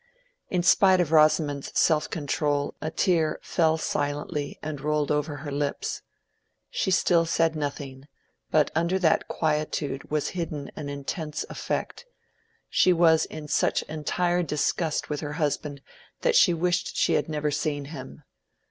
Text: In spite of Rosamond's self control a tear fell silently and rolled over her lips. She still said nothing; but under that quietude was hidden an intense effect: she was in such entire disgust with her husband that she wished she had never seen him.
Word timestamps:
In 0.49 0.63
spite 0.63 0.99
of 0.99 1.11
Rosamond's 1.11 1.71
self 1.77 2.09
control 2.09 2.73
a 2.81 2.89
tear 2.89 3.39
fell 3.43 3.77
silently 3.77 4.57
and 4.63 4.81
rolled 4.81 5.11
over 5.11 5.35
her 5.35 5.51
lips. 5.51 6.01
She 6.71 6.89
still 6.89 7.23
said 7.27 7.55
nothing; 7.55 8.07
but 8.49 8.71
under 8.73 8.97
that 8.97 9.27
quietude 9.27 10.09
was 10.09 10.29
hidden 10.29 10.71
an 10.75 10.89
intense 10.89 11.45
effect: 11.51 12.07
she 12.67 12.91
was 12.91 13.25
in 13.25 13.47
such 13.47 13.83
entire 13.83 14.41
disgust 14.41 15.07
with 15.11 15.19
her 15.19 15.33
husband 15.33 15.81
that 16.21 16.35
she 16.35 16.51
wished 16.51 16.95
she 16.97 17.13
had 17.13 17.29
never 17.29 17.51
seen 17.51 17.85
him. 17.93 18.23